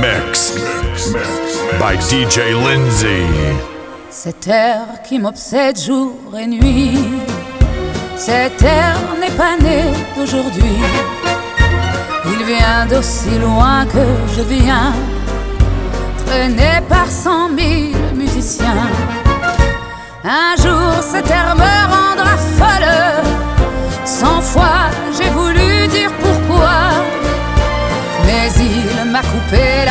[0.00, 0.52] Mix
[1.78, 3.26] by DJ Lindsay.
[4.08, 6.98] Cet air qui m'obsède jour et nuit,
[8.16, 9.82] cet air n'est pas né
[10.16, 10.78] d'aujourd'hui.
[12.32, 14.04] Il vient d'aussi loin que
[14.36, 14.92] je viens,
[16.24, 18.88] traîné par cent mille musiciens.
[20.24, 23.24] Un jour cet air me rendra folle,
[24.04, 24.89] cent fois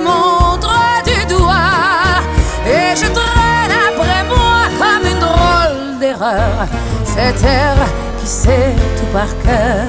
[0.00, 2.22] montre du doigt
[2.66, 6.66] et je traîne après moi comme une drôle d'erreur.
[7.04, 7.74] Cet air
[8.20, 9.86] qui sait tout par cœur.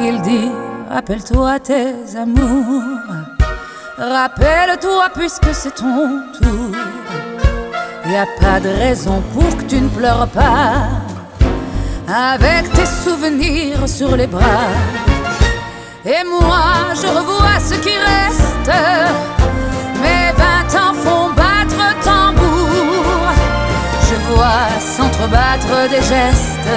[0.00, 0.50] Il dit
[0.90, 2.82] Rappelle-toi tes amours,
[3.98, 6.74] rappelle-toi puisque c'est ton tour.
[8.06, 10.88] Y a pas de raison pour que tu ne pleures pas
[12.08, 14.70] avec tes souvenirs sur les bras.
[16.10, 18.70] Et moi, je revois ce qui reste.
[20.00, 23.04] Mes vingt ans font battre tambour.
[24.08, 26.72] Je vois s'entrebattre des gestes.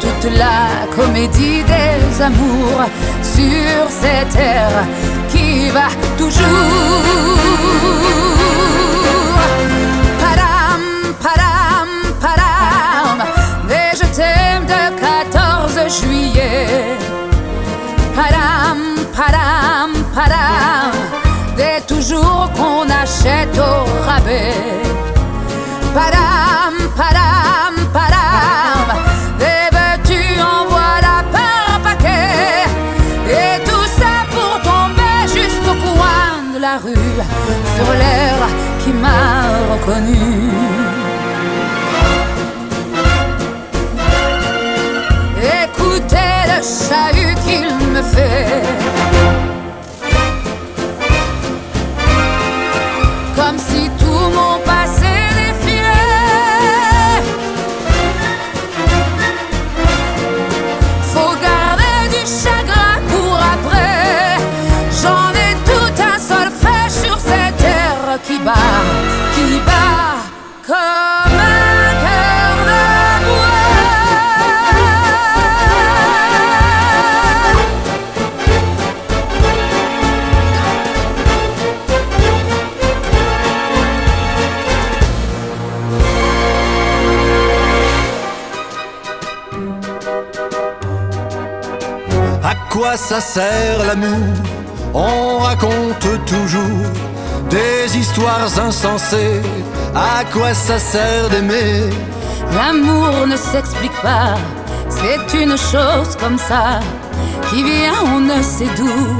[0.00, 2.84] Toute la comédie des amours
[3.20, 4.84] sur cette terre
[5.30, 7.02] qui va toujours.
[10.20, 10.82] Padam,
[11.20, 11.88] padam,
[12.20, 13.26] padam.
[13.70, 17.13] Et je t'aime de 14 juillet.
[21.56, 24.54] Dès toujours qu'on achète au rabais.
[25.92, 28.96] Padam, padam, padam.
[29.40, 29.68] Des
[30.08, 32.64] tu en voilà par paquet.
[33.28, 37.14] Et tout ça pour tomber juste au coin de la rue.
[37.76, 38.38] Sur l'air
[38.84, 40.50] qui m'a reconnu.
[45.62, 48.62] Écoutez le chahut qu'il me fait.
[54.24, 57.22] Tout mon passé défilait.
[61.12, 64.38] Faut garder du chagrin pour après.
[65.02, 68.52] J'en ai tout un solfège sur cette terre qui bat,
[69.34, 71.13] qui bat
[92.94, 94.34] quoi ça sert l'amour
[94.94, 96.90] On raconte toujours
[97.50, 99.42] des histoires insensées.
[99.94, 101.90] À quoi ça sert d'aimer?
[102.54, 104.36] L'amour ne s'explique pas,
[104.88, 106.80] c'est une chose comme ça
[107.50, 109.16] qui vient on ne sait d'où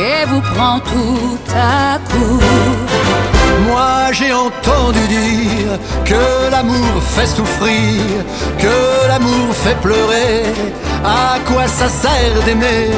[0.00, 2.40] et vous prend tout à coup.
[3.68, 5.72] Moi j'ai entendu dire
[6.04, 8.00] que l'amour fait souffrir,
[8.58, 10.42] que l'amour fait pleurer.
[11.06, 12.90] À quoi ça sert d'aimer?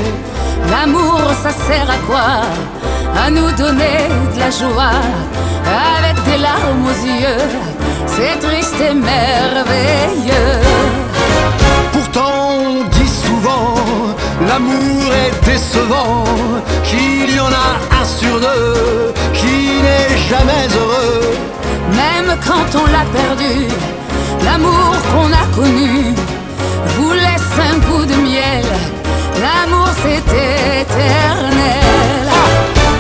[0.71, 2.29] L'amour, ça sert à quoi?
[3.23, 4.99] À nous donner de la joie
[5.99, 7.45] avec des larmes aux yeux.
[8.07, 10.61] C'est triste et merveilleux.
[11.93, 13.75] Pourtant on dit souvent
[14.49, 16.25] l'amour est décevant,
[16.85, 21.35] qu'il y en a un sur deux qui n'est jamais heureux.
[21.93, 23.67] Même quand on l'a perdu,
[24.45, 26.15] l'amour qu'on a connu
[26.97, 28.65] vous laisse un goût de miel.
[29.43, 32.29] L'amour c'est éternel.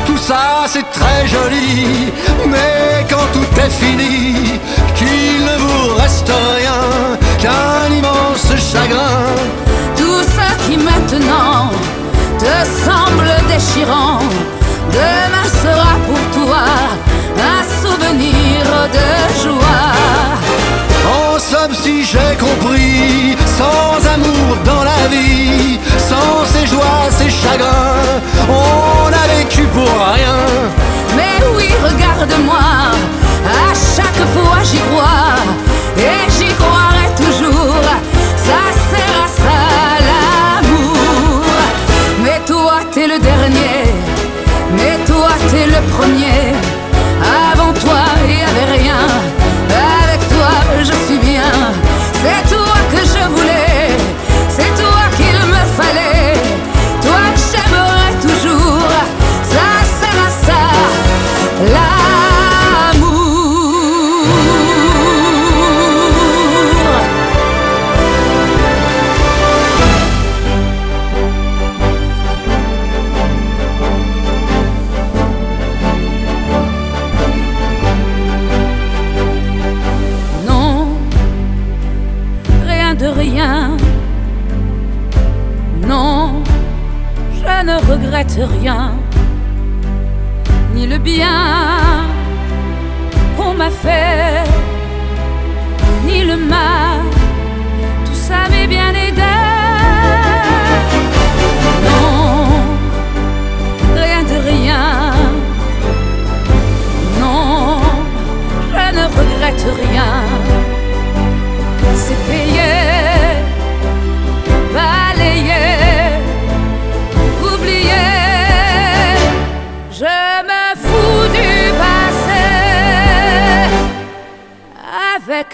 [0.06, 2.12] Tout ça c'est très joli,
[2.46, 4.60] mais quand tout est fini,
[4.94, 6.82] qu'il ne vous reste rien
[7.42, 9.26] qu'un immense chagrin.
[9.96, 11.70] Tout ça qui maintenant
[12.38, 12.56] te
[12.86, 14.20] semble déchirant,
[14.92, 16.64] demain sera pour toi
[17.52, 18.64] un souvenir
[18.96, 19.08] de
[19.42, 20.47] joie.
[21.50, 29.06] Somme, si j'ai compris, sans amour dans la vie, sans ses joies, ses chagrins, on
[29.06, 30.36] a vécu pour rien.
[31.16, 32.58] Mais oui, regarde-moi,
[33.46, 35.36] à chaque fois j'y crois,
[35.96, 36.30] et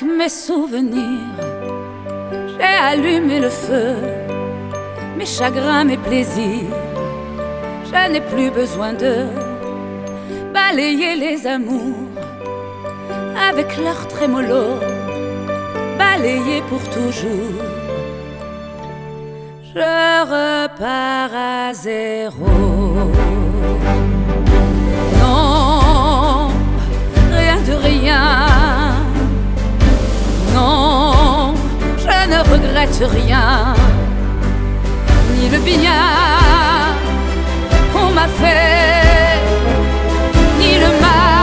[0.02, 1.20] mes souvenirs.
[2.48, 3.96] J'ai allumé le feu,
[5.16, 6.74] mes chagrins, mes plaisirs.
[7.86, 9.26] Je n'ai plus besoin de
[10.52, 12.08] balayer les amours
[13.48, 14.78] avec leur trémolo,
[15.98, 17.62] balayer pour toujours.
[19.74, 22.46] Je repars à zéro.
[25.20, 26.48] Non,
[27.32, 28.63] rien de rien.
[31.98, 33.74] Je ne regrette rien,
[35.34, 36.04] ni le bien
[37.92, 39.40] qu'on m'a fait,
[40.58, 41.33] ni le mal,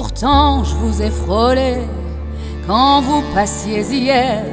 [0.00, 1.78] Pourtant, je vous ai frôlé
[2.68, 4.44] quand vous passiez hier.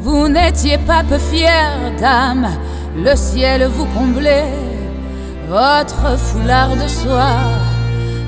[0.00, 2.48] Vous n'étiez pas peu fière, dame,
[2.96, 4.52] le ciel vous comblait.
[5.48, 7.38] Votre foulard de soie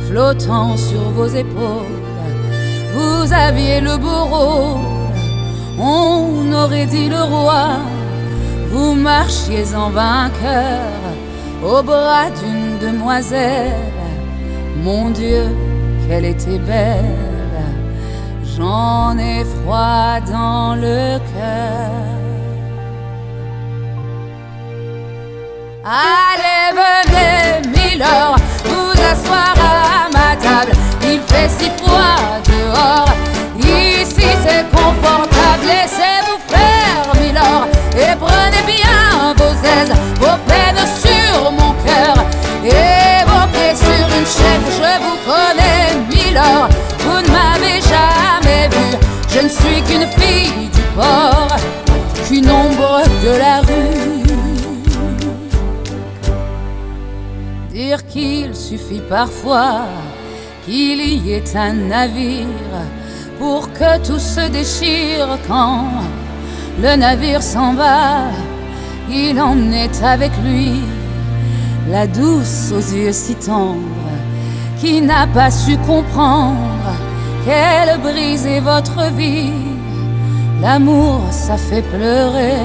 [0.07, 1.99] flottant sur vos épaules.
[2.95, 4.87] Vous aviez le rôle,
[5.81, 7.71] on aurait dit le roi.
[8.71, 10.93] Vous marchiez en vainqueur
[11.65, 13.91] au bras d'une demoiselle.
[14.85, 15.45] Mon Dieu,
[16.11, 17.55] qu'elle était belle,
[18.57, 21.93] j'en ai froid dans le cœur.
[25.85, 30.73] Allez, venez, Milord, vous asseoir à ma table.
[31.05, 33.13] Il fait si froid dehors,
[33.57, 35.65] ici c'est confortable.
[35.65, 41.10] Laissez-vous faire, Milord, et prenez bien vos aises, vos peines sur
[44.25, 44.67] chaise.
[44.79, 48.99] Je vous connais, Milord, vous ne m'avez jamais vu.
[49.29, 51.57] Je ne suis qu'une fille du port,
[52.27, 54.21] qu'une ombre de la rue.
[57.73, 59.83] Dire qu'il suffit parfois
[60.65, 62.47] qu'il y ait un navire
[63.39, 65.85] pour que tout se déchire quand
[66.83, 68.29] le navire s'en va.
[69.09, 70.83] Il emmenait avec lui
[71.89, 74.00] la douce aux yeux si tendres
[74.81, 76.93] qui n'a pas su comprendre
[77.45, 79.53] qu'elle brisait votre vie.
[80.63, 82.59] L'amour, ça fait pleurer,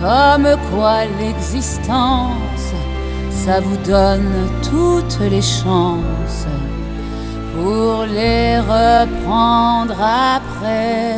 [0.00, 2.66] comme quoi l'existence,
[3.30, 6.46] ça vous donne toutes les chances
[7.54, 11.16] pour les reprendre après.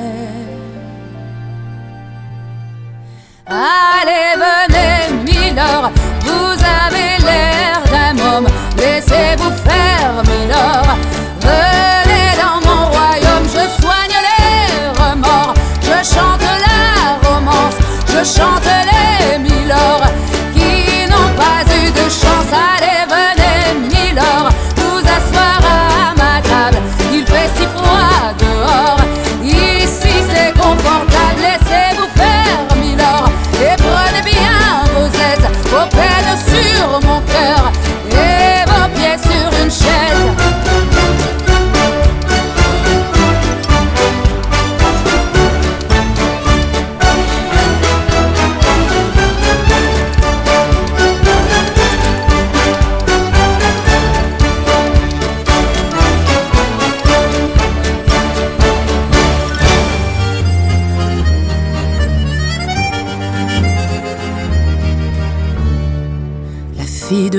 [3.47, 5.91] Allez, venez, Milord,
[6.21, 6.53] vous
[6.85, 7.88] avez l'air
[8.77, 10.99] laissez-vous faire, Milord.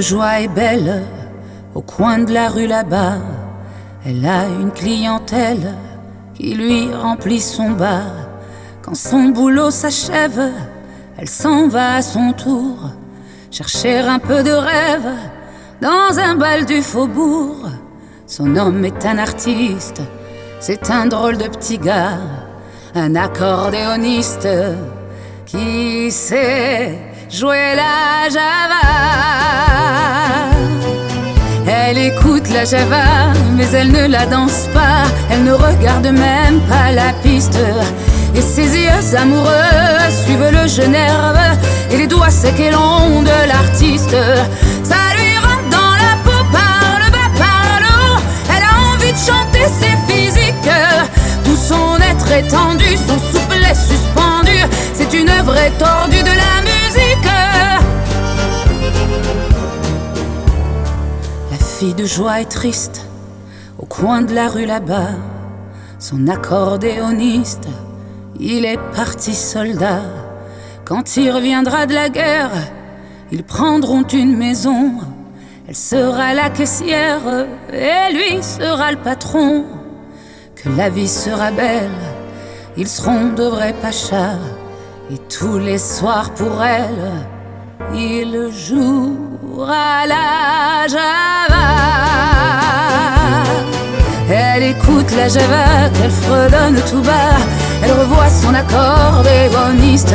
[0.09, 1.03] Joie est belle,
[1.75, 3.19] au coin de la rue là-bas.
[4.03, 5.75] Elle a une clientèle
[6.33, 8.11] qui lui remplit son bar.
[8.81, 10.51] Quand son boulot s'achève,
[11.15, 12.75] elle s'en va à son tour
[13.51, 15.11] chercher un peu de rêve
[15.79, 17.69] dans un bal du faubourg.
[18.25, 20.01] Son homme est un artiste,
[20.59, 22.17] c'est un drôle de petit gars,
[22.95, 24.47] un accordéoniste
[25.45, 26.97] qui sait
[27.31, 28.81] jouer la java.
[31.67, 36.91] Elle écoute la java, mais elle ne la danse pas, elle ne regarde même pas
[36.91, 37.59] la piste.
[38.35, 41.37] Et ses yeux amoureux suivent le jeune herbe
[41.91, 44.15] et les doigts secs et longs de l'artiste.
[44.83, 48.21] Ça lui rentre dans la peau par le bas, par le haut.
[48.55, 50.69] Elle a envie de chanter, c'est physique.
[51.43, 54.57] Tout son être étendu, son soufflet suspendu.
[54.93, 56.68] C'est une œuvre étordue de la
[61.79, 63.07] fille de joie est triste,
[63.77, 65.15] au coin de la rue là-bas.
[65.97, 67.69] Son accordéoniste,
[68.37, 70.01] il est parti soldat.
[70.83, 72.51] Quand il reviendra de la guerre,
[73.31, 74.91] ils prendront une maison.
[75.69, 79.63] Elle sera la caissière et lui sera le patron.
[80.57, 82.03] Que la vie sera belle,
[82.75, 84.43] ils seront de vrais pachas.
[85.13, 87.09] Et tous les soirs pour elle,
[87.93, 90.85] il jouera la
[95.09, 97.37] écoute la java qu'elle fredonne tout bas.
[97.83, 100.13] Elle revoit son accordéoniste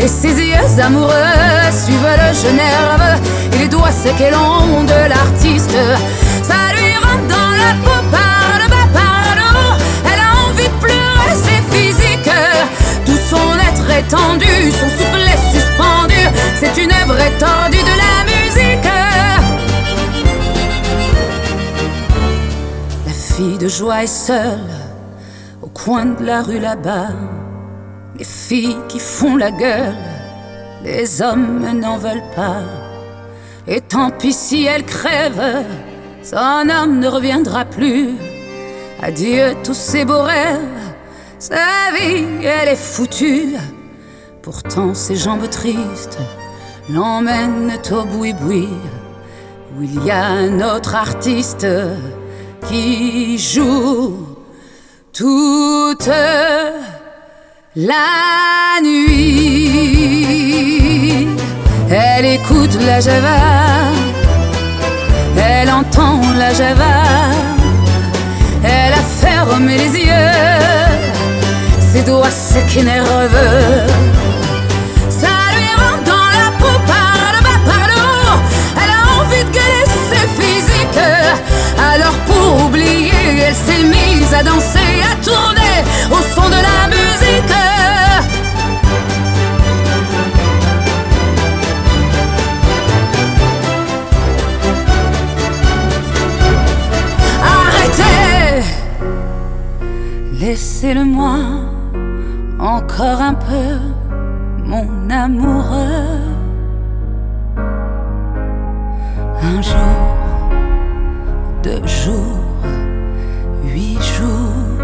[0.00, 1.12] et ses yeux amoureux
[1.72, 3.20] suivent le jeune herbe
[3.52, 5.76] et les doigts secs et longs de l'artiste.
[6.42, 9.78] Ça lui rentre dans la peau par le bas, par le haut.
[10.04, 12.30] Elle a envie de pleurer, c'est physique.
[13.06, 16.20] Tout son être étendu, son souffle est suspendu.
[16.58, 18.29] C'est une œuvre étendue de la
[23.58, 24.60] de joie est seule
[25.62, 27.08] au coin de la rue là-bas
[28.16, 29.96] les filles qui font la gueule,
[30.84, 32.64] les hommes n'en veulent pas.
[33.66, 35.64] Et tant pis si elle crève,
[36.22, 38.10] son homme ne reviendra plus.
[39.00, 40.92] Adieu tous ces beaux rêves,
[41.38, 43.56] sa vie elle est foutue.
[44.42, 46.18] Pourtant ses jambes tristes
[46.90, 48.68] l'emmènent au boui-boui,
[49.78, 51.66] où il y a un autre artiste
[52.68, 54.26] qui joue
[55.12, 56.10] toute
[57.76, 60.08] la nuit,
[61.90, 63.38] elle écoute la java,
[65.36, 67.04] elle entend la java,
[68.64, 70.12] elle a fermé les yeux,
[71.92, 73.86] ses doigts secs et nerveux.
[75.08, 78.40] Ça lui rentre dans la peau par le bas, par le haut,
[78.76, 81.04] elle a envie de gueuler ses physiques.
[81.92, 83.10] Alors pour oublier,
[83.48, 85.76] elle s'est mise à danser, à tourner
[86.10, 87.54] au son de la musique.
[97.42, 98.62] Arrêtez,
[100.40, 101.38] laissez-le-moi
[102.60, 103.78] encore un peu,
[104.64, 106.20] mon amoureux.
[109.42, 110.09] Un jour,
[111.62, 112.40] deux jours,
[113.64, 114.80] huit jours.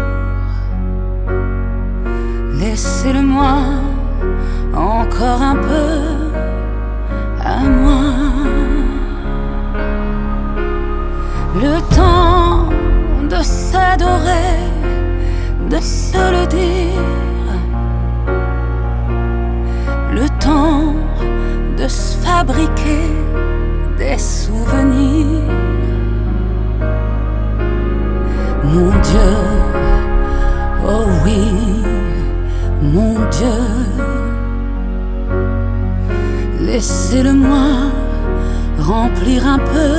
[2.59, 3.57] Laissez-le-moi
[4.75, 6.37] encore un peu
[7.43, 8.03] à moi.
[11.55, 12.69] Le temps
[13.27, 14.57] de s'adorer,
[15.69, 17.03] de se le dire.
[20.13, 20.93] Le temps
[21.77, 23.09] de se fabriquer
[23.97, 25.76] des souvenirs.
[28.77, 29.33] Mon Dieu,
[30.87, 31.41] oh oui,
[32.83, 33.59] mon Dieu,
[36.61, 37.69] laissez-le-moi
[38.77, 39.95] remplir un peu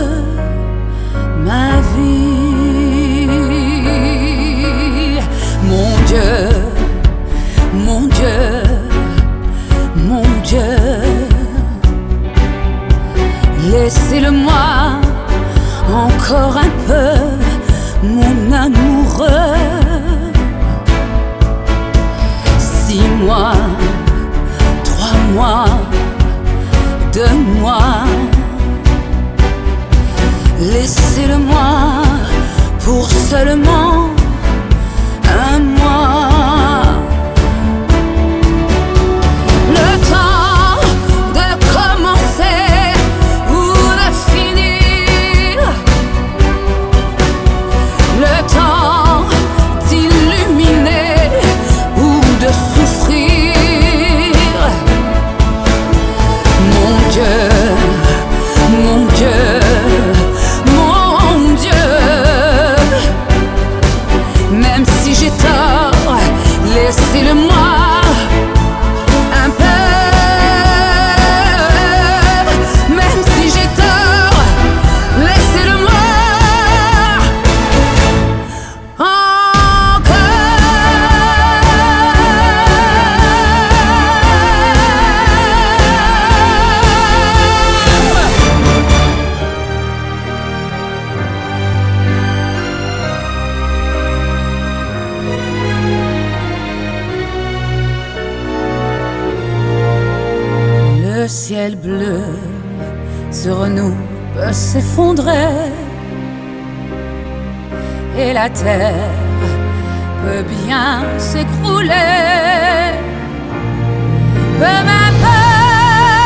[1.45, 3.27] ma vie.
[5.71, 6.33] Mon Dieu,
[7.75, 8.63] mon Dieu,
[10.09, 10.77] mon Dieu,
[13.73, 15.01] laissez-le-moi
[15.93, 16.78] encore un peu
[25.39, 25.67] trois mois,
[27.13, 28.05] deux mois.
[30.73, 32.03] Laissez-le-moi
[32.85, 34.18] pour seulement
[104.73, 105.73] s'effondrer
[108.19, 109.15] et la terre
[110.23, 112.27] peut bien s'écrouler.
[114.61, 116.17] Peu m'importe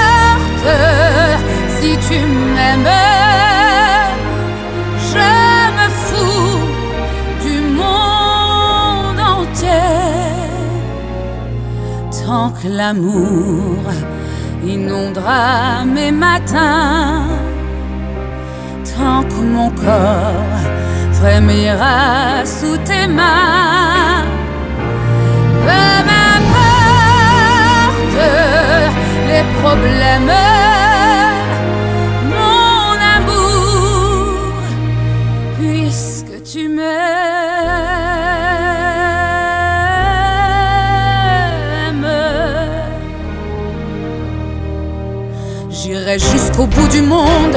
[1.76, 2.18] si tu
[2.54, 2.96] m'aimes,
[5.12, 5.30] je
[5.76, 6.58] me fous
[7.46, 9.88] du monde entier.
[12.24, 13.82] Tant que l'amour
[14.74, 17.26] inondera mes matins,
[19.44, 20.62] mon corps
[21.12, 24.24] frémira sous tes mains.
[25.64, 27.10] Peu m'importe
[29.28, 30.34] les problèmes,
[32.30, 34.62] mon amour,
[35.58, 36.92] puisque tu m'aimes.
[45.70, 47.56] J'irai jusqu'au bout du monde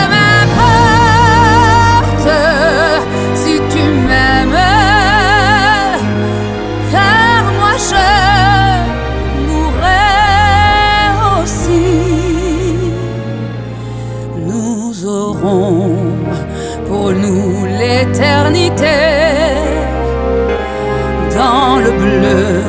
[21.35, 22.63] dans le bleu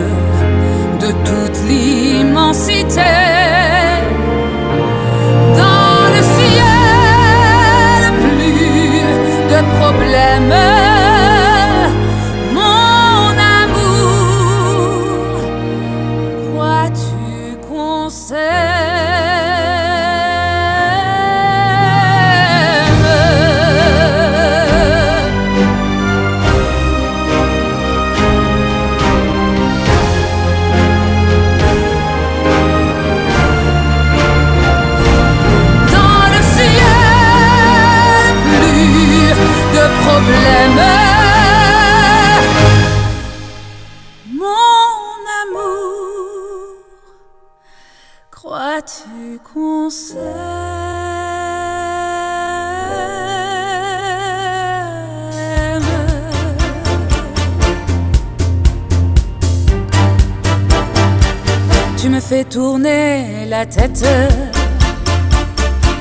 [1.01, 3.22] de toute l'immensité.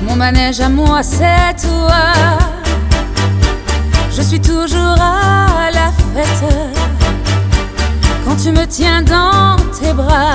[0.02, 2.12] Mon manège à moi, c'est toi.
[4.14, 6.54] Je suis toujours à la fête.
[8.24, 10.34] Quand tu me tiens dans tes bras,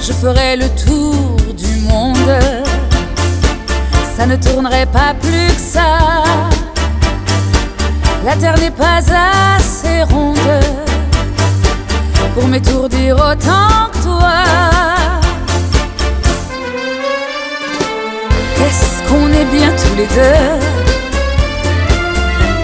[0.00, 2.40] je ferai le tour du monde.
[4.16, 6.22] Ça ne tournerait pas plus que ça.
[8.24, 8.98] La terre n'est pas
[9.56, 10.38] assez ronde
[12.34, 14.71] pour m'étourdir autant que toi.
[19.52, 20.82] Bien tous les deux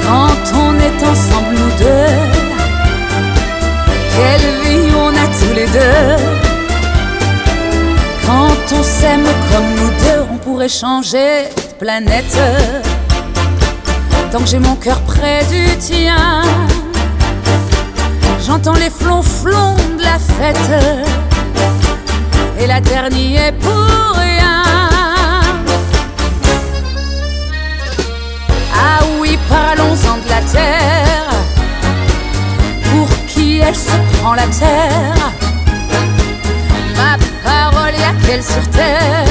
[0.09, 2.15] quand on est ensemble nous deux.
[4.17, 6.25] Quelle vie on a tous les deux.
[8.27, 12.39] Quand on s'aime comme nous deux, on pourrait changer de planète.
[14.33, 16.43] Tant que j'ai mon cœur près du tien.
[18.47, 20.71] J'entends les flonflons de la fête
[22.59, 24.28] Et la n'y est pour
[29.49, 31.31] parlons-en de la terre.
[32.91, 35.33] Pour qui elle se prend la terre?
[36.97, 39.27] Ma parole, y'a qu'elle sur terre?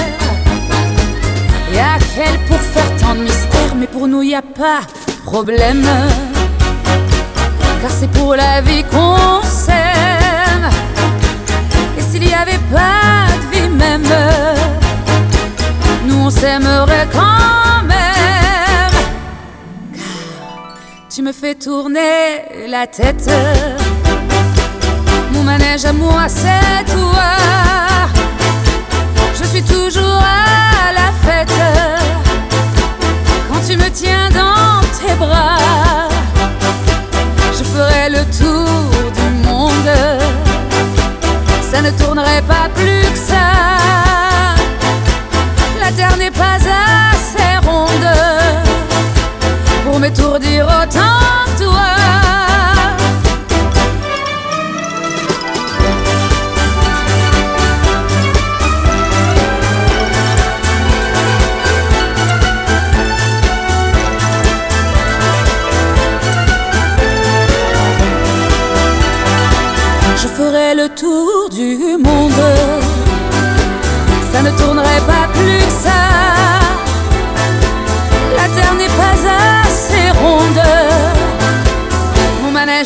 [1.74, 3.76] Y'a qu'elle pour faire tant de mystères?
[3.76, 4.82] Mais pour nous, y a pas
[5.26, 5.86] problème.
[7.82, 9.42] Car c'est pour la vie qu'on
[21.18, 23.28] tu me fais tourner la tête.
[25.32, 27.32] Mon manège à moi, c'est toi.
[29.40, 31.60] Je suis toujours à la fête.
[33.50, 35.58] Quand tu me tiens dans tes bras,
[37.52, 39.90] je ferai le tour du monde.
[41.72, 43.57] Ça ne tournerait pas plus que ça.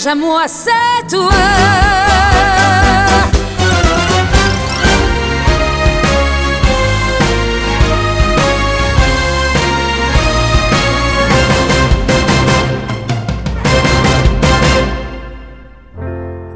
[0.06, 1.30] À moi c'est toi.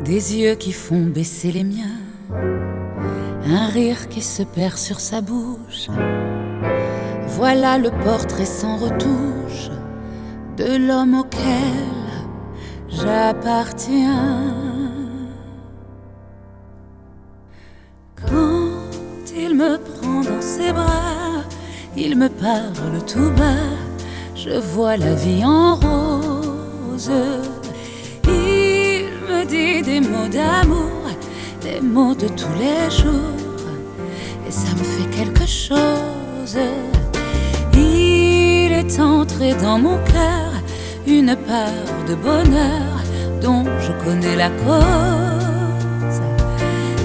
[0.03, 1.83] Des yeux qui font baisser les miens,
[3.47, 5.87] un rire qui se perd sur sa bouche.
[7.27, 9.69] Voilà le portrait sans retouche
[10.57, 11.15] de l'homme
[18.21, 21.43] Quand il me prend dans ses bras,
[21.97, 23.73] il me parle tout bas,
[24.35, 27.11] je vois la vie en rose.
[28.25, 31.09] Il me dit des mots d'amour,
[31.61, 33.65] des mots de tous les jours,
[34.47, 36.59] et ça me fait quelque chose.
[37.73, 40.51] Il est entré dans mon cœur
[41.07, 42.94] une part de bonheur
[43.41, 46.21] dont je connais la cause.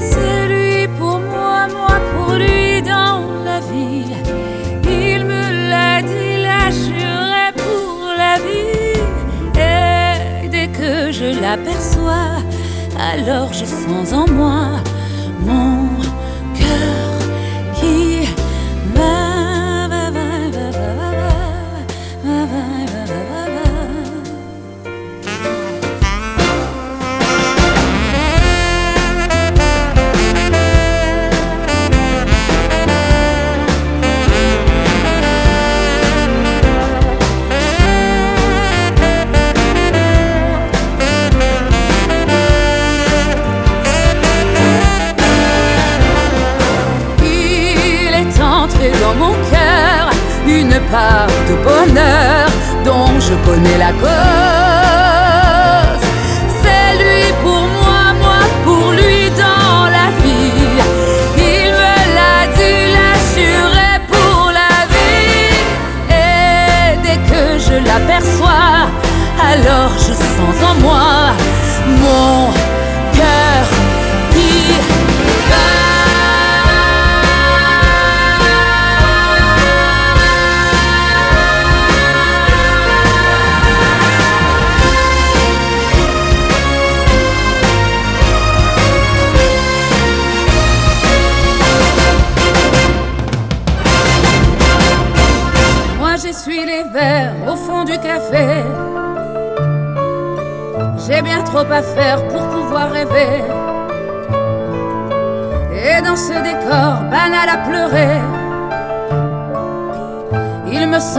[0.01, 4.15] C'est lui pour moi, moi pour lui dans la vie.
[4.85, 9.01] Il me l'a dit, là juré pour la vie.
[10.45, 12.39] Et dès que je l'aperçois,
[13.13, 14.63] alors je sens en moi
[15.47, 15.89] mon
[16.59, 17.10] cœur
[53.99, 54.30] go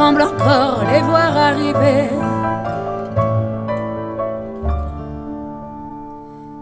[0.02, 2.06] semble encore les voir arriver.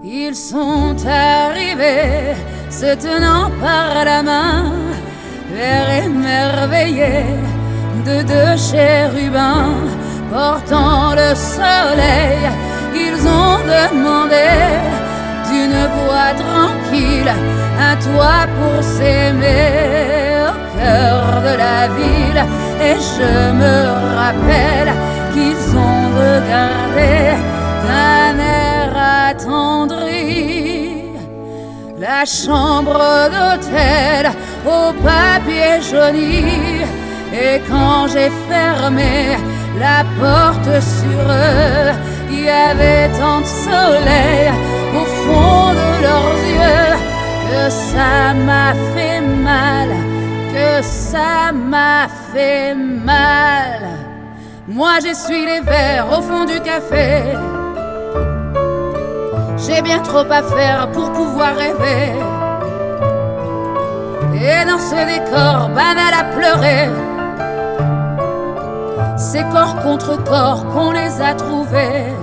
[0.03, 2.35] Ils sont arrivés,
[2.79, 4.55] se tenant par la main,
[5.53, 7.13] l'air émerveillé
[8.07, 9.77] de deux chérubins
[10.33, 12.43] portant le soleil.
[13.05, 14.49] Ils ont demandé
[15.49, 17.31] d'une voix tranquille
[17.89, 19.69] un toit pour s'aimer
[20.49, 22.68] au cœur de la ville.
[22.81, 23.77] Et je me
[24.15, 24.91] rappelle
[25.33, 27.13] qu'ils ont regardé
[27.85, 28.89] d'un air
[29.27, 30.89] attendri
[31.97, 34.31] la chambre d'hôtel
[34.65, 36.81] au papier jauni.
[37.33, 39.37] Et quand j'ai fermé
[39.77, 41.91] la porte sur eux,
[42.31, 44.49] il y avait tant de soleil
[44.95, 46.95] au fond de leurs yeux
[47.49, 49.89] que ça m'a fait mal,
[50.53, 53.81] que ça m'a fait mal.
[54.67, 57.23] Moi j'essuie les verres au fond du café.
[59.57, 62.13] J'ai bien trop à faire pour pouvoir rêver.
[64.41, 66.89] Et dans ce décor banal à pleurer,
[69.17, 72.13] c'est corps contre corps qu'on les a trouvés.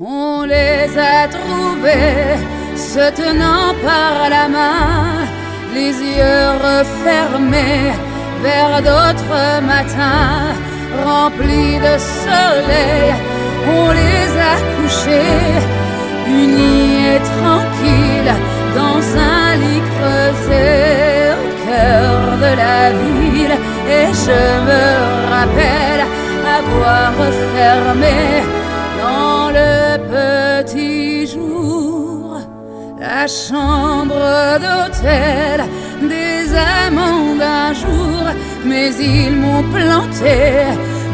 [0.00, 2.37] On les a trouvés
[2.94, 5.26] se tenant par la main,
[5.74, 7.92] les yeux refermés
[8.42, 10.54] vers d'autres matins
[11.04, 13.10] remplis de soleil.
[13.78, 15.50] On les a couchés
[16.26, 18.36] unis et tranquilles
[18.80, 19.02] dans
[19.34, 20.68] un lit creusé
[21.42, 23.56] au cœur de la ville.
[23.96, 24.84] Et je me
[25.34, 26.04] rappelle
[26.58, 27.12] avoir
[27.54, 28.18] fermé
[29.02, 29.72] dans le
[30.14, 31.97] petit jour
[33.26, 35.64] chambre d'hôtel
[36.02, 38.22] des amants d'un jour,
[38.64, 40.38] mais ils m'ont planté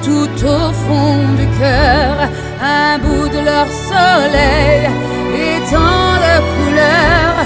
[0.03, 2.29] tout au fond du cœur
[2.63, 4.91] un bout de leur soleil
[5.35, 7.45] et tant de couleurs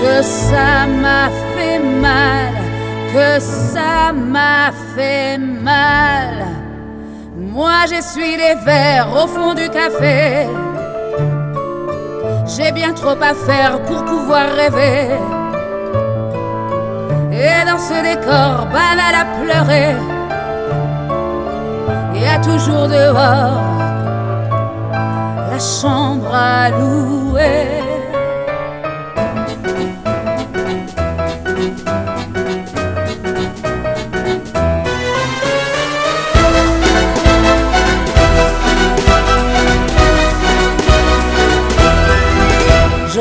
[0.00, 2.52] que ça m'a fait mal,
[3.12, 6.46] que ça m'a fait mal.
[7.36, 10.46] Moi j'essuie les verres au fond du café.
[12.48, 15.10] J'ai bien trop à faire pour pouvoir rêver.
[17.30, 19.94] Et dans ce décor banal à pleurer,
[22.14, 23.60] il y a toujours dehors
[25.50, 27.87] la chambre à louer.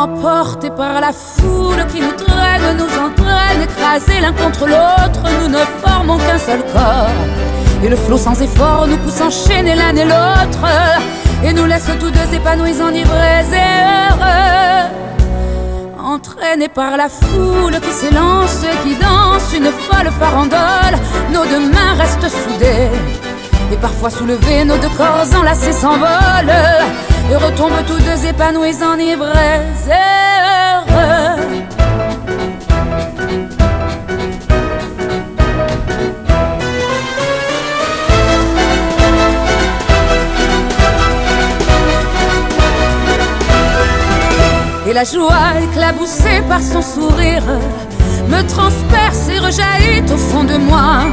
[0.00, 5.58] Emportés par la foule qui nous traîne, nous entraîne, écrasés l'un contre l'autre, nous ne
[5.84, 7.10] formons qu'un seul corps.
[7.84, 10.64] Et le flot sans effort nous pousse enchaîner l'un et l'autre,
[11.44, 14.88] et nous laisse tous deux épanouis, enivrés et heureux.
[16.02, 20.98] Entraînés par la foule qui s'élance, qui danse une folle farandole,
[21.30, 22.88] nos deux mains restent soudées.
[23.70, 26.56] Et parfois soulevés, nos deux corps enlacés s'envolent
[27.30, 29.92] et retombent tous deux épanouis, enivrés et
[30.74, 31.60] heureux.
[44.88, 47.44] Et la joie éclaboussée par son sourire
[48.28, 51.04] me transperce et rejaillit au fond de moi.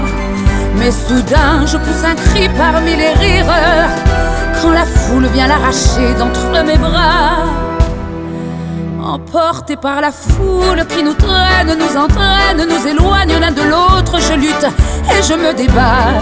[0.78, 4.27] Mais soudain, je pousse un cri parmi les rires
[4.62, 7.46] quand la foule vient l'arracher d'entre mes bras.
[9.02, 14.34] Emporté par la foule qui nous traîne, nous entraîne, nous éloigne l'un de l'autre, je
[14.34, 14.68] lutte
[15.12, 16.22] et je me débat.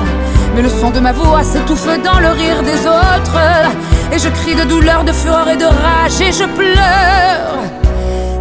[0.55, 3.39] Mais le son de ma voix s'étouffe dans le rire des autres.
[4.11, 7.57] Et je crie de douleur, de fureur et de rage et je pleure.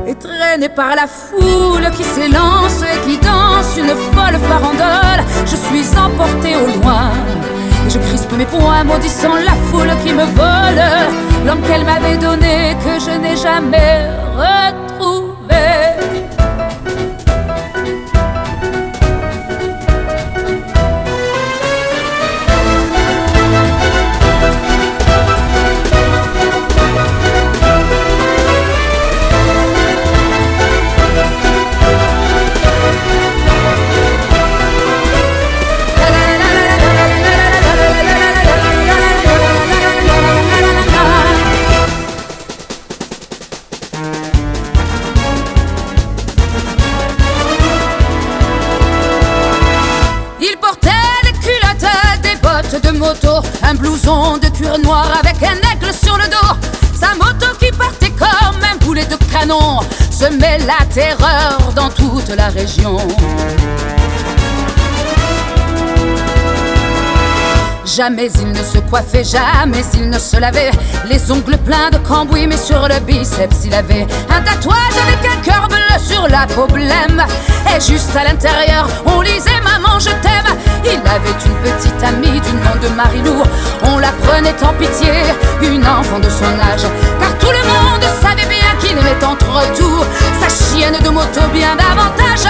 [0.07, 5.89] Et traîné par la foule qui s'élance et qui danse une folle farandole, je suis
[5.99, 7.11] emporté au loin.
[7.95, 10.83] Je crispe mes poings, maudissant la foule qui me vole.
[11.47, 14.84] L'homme qu'elle m'avait donné, que je n'ai jamais retrouvé.
[62.33, 62.97] La région.
[67.85, 70.71] Jamais il ne se coiffait, jamais il ne se lavait.
[71.09, 75.41] Les ongles pleins de cambouis, mais sur le biceps il avait un tatouage avec un
[75.43, 77.23] cœur bleu sur la peau blême.
[77.69, 80.59] Et juste à l'intérieur, on lisait Maman, je t'aime.
[80.85, 83.43] Il avait une petite amie du nom de Marilou.
[83.85, 85.13] On la prenait en pitié,
[85.63, 86.87] une enfant de son âge.
[87.21, 90.05] Car tout le monde savait bien qu'il aimait entre tout
[90.41, 92.49] sa chienne de moto bien davantage.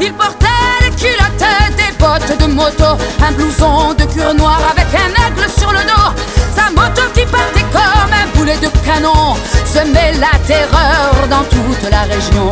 [0.00, 0.46] Il portait
[0.80, 5.72] des culottes, des bottes de moto, un blouson de cuir noir avec un aigle sur
[5.72, 6.10] le dos.
[6.54, 12.50] Sa moto qui partait comme un boulet canon semait la terreur dans toute la région.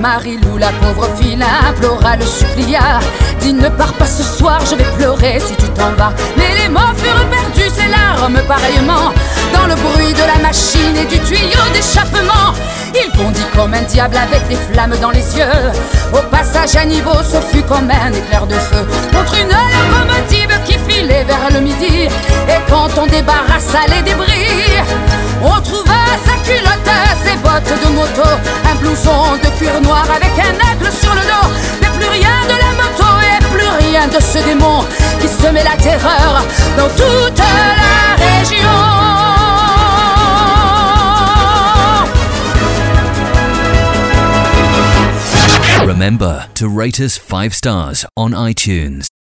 [0.00, 3.00] Marie-Lou, la pauvre fille, implora, le supplia.
[3.40, 6.12] Dis ne pars pas ce soir, je vais pleurer si tu t'en vas.
[6.38, 9.12] Mais les mots furent perdus, ses larmes pareillement.
[9.52, 12.54] Dans le bruit de la machine et du tuyau d'échappement.
[12.94, 15.44] Il bondit comme un diable avec des flammes dans les yeux.
[16.14, 18.86] Au passage à niveau, ce fut comme un éclair de feu.
[19.12, 22.08] Contre une locomotive qui filait vers le midi.
[22.48, 24.80] Et quand on débarrassa les débris,
[25.42, 26.90] on trouva sa culotte,
[27.24, 28.28] ses bottes de moto,
[28.70, 31.48] un blouson de cuir noir avec un aigle sur le dos.
[31.80, 34.84] Mais plus rien de la moto et plus rien de ce démon
[35.20, 36.44] qui semait la terreur
[36.76, 38.68] dans toute la région.
[45.86, 49.10] Remember to rate us 5 stars on iTunes.